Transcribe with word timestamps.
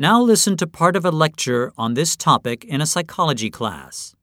Now 0.00 0.22
listen 0.22 0.56
to 0.58 0.68
part 0.68 0.94
of 0.94 1.04
a 1.04 1.10
lecture 1.10 1.72
on 1.76 1.94
this 1.94 2.16
topic 2.16 2.64
in 2.64 2.80
a 2.80 2.86
psychology 2.86 3.50
class. 3.50 4.14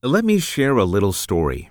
Let 0.00 0.24
me 0.24 0.38
share 0.38 0.76
a 0.76 0.84
little 0.84 1.12
story. 1.12 1.70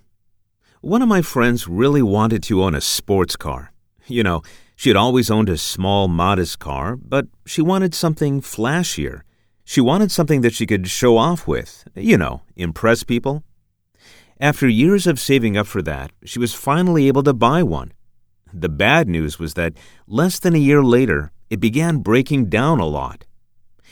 One 0.82 1.02
of 1.02 1.08
my 1.08 1.22
friends 1.22 1.66
really 1.66 2.02
wanted 2.02 2.44
to 2.44 2.62
own 2.62 2.76
a 2.76 2.82
sports 2.82 3.38
car. 3.38 3.72
You 4.08 4.22
know, 4.22 4.42
she 4.76 4.90
had 4.90 4.98
always 4.98 5.32
owned 5.32 5.48
a 5.48 5.58
small, 5.58 6.10
modest 6.10 6.60
car, 6.60 6.98
but 6.98 7.28
she 7.46 7.62
wanted 7.62 7.96
something 7.96 8.42
flashier. 8.42 9.22
She 9.64 9.80
wanted 9.80 10.12
something 10.12 10.42
that 10.42 10.54
she 10.54 10.68
could 10.68 10.90
show 10.90 11.16
off 11.16 11.48
with, 11.48 11.88
you 11.96 12.18
know, 12.18 12.42
impress 12.58 13.04
people. 13.04 13.46
After 14.42 14.68
years 14.68 15.08
of 15.08 15.22
saving 15.22 15.56
up 15.56 15.68
for 15.68 15.82
that, 15.84 16.12
she 16.26 16.40
was 16.40 16.54
finally 16.54 17.08
able 17.08 17.24
to 17.24 17.34
buy 17.34 17.64
one. 17.64 17.94
The 18.58 18.70
bad 18.70 19.10
news 19.10 19.38
was 19.38 19.56
that 19.56 19.74
less 20.08 20.40
than 20.40 20.56
a 20.56 20.58
year 20.58 20.82
later, 20.82 21.34
it 21.50 21.60
began 21.60 21.98
breaking 21.98 22.46
down 22.46 22.80
a 22.80 22.86
lot. 22.86 23.26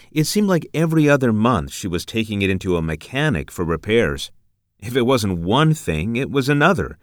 It 0.09 0.23
seemed 0.23 0.47
like 0.47 0.69
every 0.73 1.09
other 1.09 1.33
month 1.33 1.73
she 1.73 1.89
was 1.89 2.05
taking 2.05 2.41
it 2.41 2.49
into 2.49 2.77
a 2.77 2.81
mechanic 2.81 3.51
for 3.51 3.65
repairs. 3.65 4.31
If 4.79 4.95
it 4.95 5.01
wasn't 5.01 5.39
one 5.39 5.73
thing, 5.73 6.15
it 6.15 6.31
was 6.31 6.47
another 6.47 6.97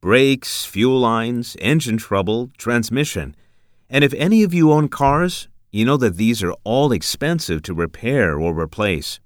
brakes, 0.00 0.64
fuel 0.64 1.00
lines, 1.00 1.56
engine 1.60 1.96
trouble, 1.96 2.52
transmission. 2.56 3.34
And 3.90 4.04
if 4.04 4.14
any 4.14 4.44
of 4.44 4.54
you 4.54 4.70
own 4.70 4.88
cars, 4.88 5.48
you 5.72 5.84
know 5.84 5.96
that 5.96 6.16
these 6.16 6.44
are 6.44 6.54
all 6.62 6.92
expensive 6.92 7.62
to 7.62 7.74
repair 7.74 8.38
or 8.38 8.56
replace. 8.58 9.18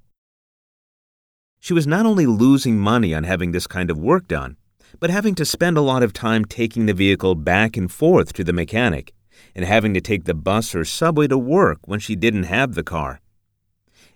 She 1.61 1.75
was 1.75 1.87
not 1.87 2.07
only 2.07 2.25
losing 2.25 2.79
money 2.79 3.15
on 3.15 3.25
having 3.25 3.53
this 3.53 3.67
kind 3.67 3.91
of 3.91 3.99
work 3.99 4.27
done, 4.27 4.57
but 5.01 5.11
having 5.11 5.35
to 5.35 5.45
spend 5.45 5.77
a 5.77 5.83
lot 5.83 6.03
of 6.03 6.13
time 6.13 6.45
taking 6.45 6.87
the 6.87 6.95
vehicle 6.95 7.35
back 7.35 7.77
and 7.77 7.91
forth 7.91 8.33
to 8.33 8.45
the 8.45 8.53
mechanic 8.53 9.13
and 9.55 9.65
having 9.65 9.95
to 9.95 10.01
take 10.01 10.25
the 10.25 10.35
bus 10.35 10.75
or 10.75 10.85
subway 10.85 11.27
to 11.27 11.39
work 11.39 11.79
when 11.87 12.01
she 12.01 12.17
didn't 12.17 12.45
have 12.45 12.75
the 12.75 12.83
car. 12.83 13.21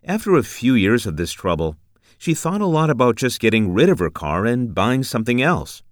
After 0.04 0.34
a 0.34 0.42
few 0.42 0.74
years 0.74 1.06
of 1.06 1.16
this 1.16 1.32
trouble, 1.32 1.76
she 2.16 2.34
thought 2.34 2.60
a 2.60 2.66
lot 2.66 2.90
about 2.90 3.16
just 3.16 3.40
getting 3.40 3.72
rid 3.72 3.88
of 3.88 3.98
her 3.98 4.10
car 4.10 4.46
and 4.46 4.74
buying 4.74 5.02
something 5.02 5.40
else. 5.40 5.82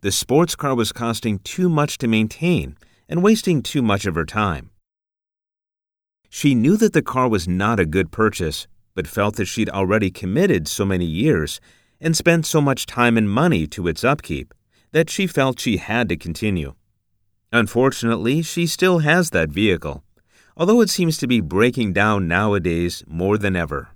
The 0.00 0.12
sports 0.12 0.54
car 0.54 0.74
was 0.74 0.92
costing 0.92 1.40
too 1.40 1.68
much 1.68 1.98
to 1.98 2.06
maintain 2.06 2.76
and 3.08 3.22
wasting 3.22 3.62
too 3.62 3.82
much 3.82 4.06
of 4.06 4.14
her 4.14 4.24
time. 4.24 4.70
She 6.28 6.54
knew 6.54 6.76
that 6.76 6.92
the 6.92 7.02
car 7.02 7.28
was 7.28 7.48
not 7.48 7.80
a 7.80 7.86
good 7.86 8.12
purchase, 8.12 8.68
but 8.94 9.06
felt 9.06 9.36
that 9.36 9.46
she'd 9.46 9.70
already 9.70 10.10
committed 10.10 10.68
so 10.68 10.84
many 10.84 11.04
years 11.04 11.60
and 12.00 12.16
spent 12.16 12.46
so 12.46 12.60
much 12.60 12.86
time 12.86 13.16
and 13.16 13.30
money 13.30 13.66
to 13.66 13.88
its 13.88 14.04
upkeep 14.04 14.54
that 14.92 15.10
she 15.10 15.26
felt 15.26 15.60
she 15.60 15.76
had 15.76 16.08
to 16.08 16.16
continue. 16.16 16.74
Unfortunately, 17.52 18.42
she 18.42 18.66
still 18.66 19.00
has 19.00 19.30
that 19.30 19.50
vehicle, 19.50 20.04
although 20.56 20.80
it 20.80 20.90
seems 20.90 21.18
to 21.18 21.26
be 21.26 21.40
breaking 21.40 21.92
down 21.92 22.28
nowadays 22.28 23.02
more 23.06 23.38
than 23.38 23.56
ever. 23.56 23.88